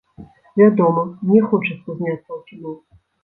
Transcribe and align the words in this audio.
Вядома, 0.61 1.03
мне 1.27 1.41
хочацца 1.53 1.89
зняцца 1.99 2.29
ў 2.39 2.41
кіно. 2.51 2.73